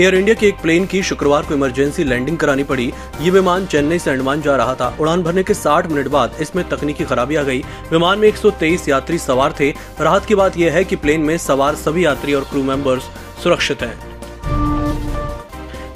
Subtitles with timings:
[0.00, 3.98] Air India के एक plane की शुक्रवार को इमरजेंसी लैंडिंग करानी पड़ी। ये विमान चेन्नई
[3.98, 7.42] से अंडमान जा रहा था। उड़ान भरने के 60 मिनट बाद इसमें तकनीकी खराबी आ
[7.42, 9.70] गई। विमान में 123 यात्री सवार थे।
[10.00, 13.08] राहत की बात यह है कि प्लेन में सवार सभी यात्री और क्रू मेंबर्स
[13.42, 14.15] सुरक्षित हैं।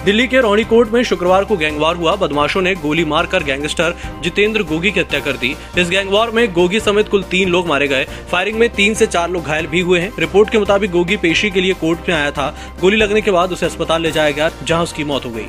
[0.05, 4.62] दिल्ली के रौनी कोर्ट में शुक्रवार को गैंगवार हुआ। बदमाशों ने गोली मारकर गैंगस्टर जितेंद्र
[4.62, 8.07] गोगी की हत्या कर दी। इस गैंगवार में गोगी समेत कुल तीन लोग मारे गए।
[8.31, 11.50] फायरिंग में तीन से चार लोग घायल भी हुए हैं। रिपोर्ट के मुताबिक गोगी पेशी
[11.50, 14.50] के लिए कोर्ट में आया था। गोली लगने के बाद उसे अस्पताल ले जाया गया,
[14.64, 15.46] जहाँ उसकी मौत हो गई।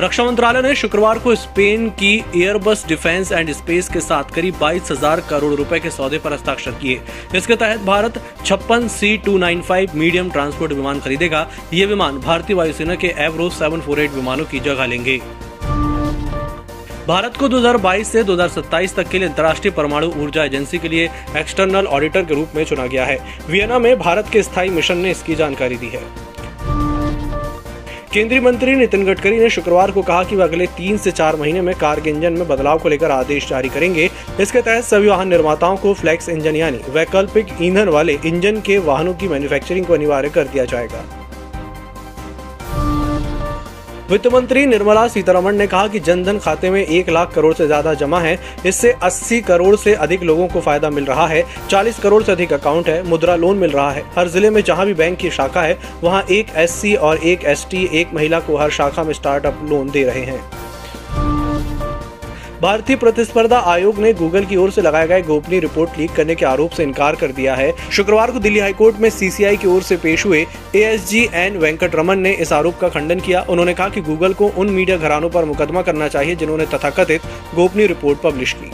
[0.00, 4.90] रक्षा मंत्रालय ने शुक्रवार को स्पेन की एयरबस डिफेंस एंड स्पेस के साथ करीब बाईस
[4.90, 7.00] हज़ार करोड़ रुपए के सौदे पर हस्ताक्षर किए।
[7.34, 12.56] इसके तहत भारत छप्पन C two nine five medium transport विमान खरीदेगा। ये विमान भारतीय
[12.56, 15.20] वायुसेना के एवरो सेवन फोर एट विमानों की जगह लेंगे।
[17.08, 21.86] भारत को 2022 से 2027 तक के लिए अंतर्राष्ट्रीय परमाणु ऊर्जा एजेंसी के लिए एक्सटर्नल
[21.86, 25.34] ऑडिटर के रूप में चुना गया है। वियना में भारत के स्थायी मिशन ने इसकी
[25.34, 26.02] जानकारी दी है।
[28.14, 31.60] केंद्रीय मंत्री नितिन गडकरी ने शुक्रवार को कहा कि वह अगले तीन से चार महीने
[31.60, 34.08] में कार के इंजन में बदलाव को लेकर आदेश जारी करेंगे।
[34.40, 39.14] इसके तहत सभी वाहन निर्माताओं को फ्लेक्स इंजन यानी वैकल्पिक ईंधन वाले इंजन के वाहनों
[39.14, 41.04] की मैन्युफैक्चरिंग को अनिवार्य कर दिया जाएगा।
[44.10, 47.94] वित्त मंत्री निर्मला सीतारमण ने कहा कि जनधन खाते में एक लाख करोड़ से ज़्यादा
[47.94, 52.22] जमा है। इससे 80 करोड़ से अधिक लोगों को फ़ायदा मिल रहा है। 40 करोड़
[52.22, 55.18] से अधिक अकाउंट है, मुद्रा लोन मिल रहा है। हर ज़िले में जहाँ भी बैंक
[55.18, 59.12] की शाखा है, वहाँ एक एससी और एक एसटी, एक महिला को हर शाखा में
[59.12, 60.40] स्टार्टअप लोन दे रहे हैं।
[62.64, 66.44] भारतीय प्रतिस्पर्धा आयोग ने गूगल की ओर से लगाए गए गोपनीय रिपोर्ट लीक करने के
[66.46, 69.96] आरोप से इनकार कर दिया है। शुक्रवार को दिल्ली हाईकोर्ट में सीसीआई की ओर से
[69.96, 70.44] पेश हुए
[70.74, 74.48] एएसजी एन वेंकट रमन ने इस आरोप का खंडन किया। उन्होंने कहा कि गूगल को
[74.48, 78.72] उन मीडिया घरानों पर मुकदमा करना चाहिए जिन्होंने तथाकथित गोपनीय रिपोर्ट पब्लिश की।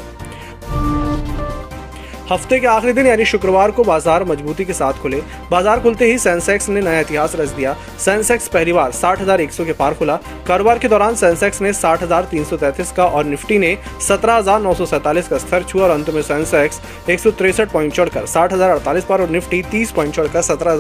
[2.31, 6.19] हफ़्ते के आखिरी दिन, यानी शुक्रवार को बाज़ार मजबूती के साथ खुले। बाज़ार खुलते ही
[6.19, 9.95] सेंसेक्स ने नया इतिहास रच दिया। सेंसेक्स पहली बार साठ हज़ार एक सौ के पार
[9.95, 13.77] खुला। कारोबार के दौरान सेंसेक्स ने साठ हज़ार तीन सौ तैतीस का और निफ्टी ने
[14.09, 16.81] सत्रह हज़ार नौ सौ सैंतालीस का स्तर छुआ और अंत में सेंसेक्स
[17.11, 17.21] एक
[17.69, 20.73] पॉइंट चढ़कर साठ हज़ार अड़तालीस पर और निफ्टी तीस पॉइंट चढ़कर सत्रह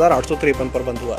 [0.68, 1.18] पर बंद हुआ।